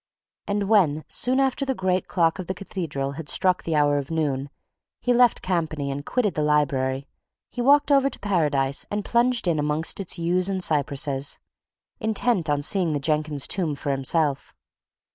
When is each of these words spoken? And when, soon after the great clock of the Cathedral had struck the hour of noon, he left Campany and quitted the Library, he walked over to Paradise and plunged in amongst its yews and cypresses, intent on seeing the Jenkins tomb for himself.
And 0.47 0.63
when, 0.63 1.03
soon 1.09 1.39
after 1.39 1.63
the 1.63 1.75
great 1.75 2.07
clock 2.07 2.39
of 2.39 2.47
the 2.47 2.55
Cathedral 2.55 3.11
had 3.11 3.29
struck 3.29 3.61
the 3.61 3.75
hour 3.75 3.99
of 3.99 4.09
noon, 4.09 4.49
he 4.99 5.13
left 5.13 5.43
Campany 5.43 5.91
and 5.91 6.03
quitted 6.03 6.33
the 6.33 6.41
Library, 6.41 7.07
he 7.51 7.61
walked 7.61 7.91
over 7.91 8.09
to 8.09 8.19
Paradise 8.19 8.83
and 8.89 9.05
plunged 9.05 9.47
in 9.47 9.59
amongst 9.59 9.99
its 9.99 10.17
yews 10.17 10.49
and 10.49 10.63
cypresses, 10.63 11.37
intent 11.99 12.49
on 12.49 12.63
seeing 12.63 12.93
the 12.93 12.99
Jenkins 12.99 13.47
tomb 13.47 13.75
for 13.75 13.91
himself. 13.91 14.55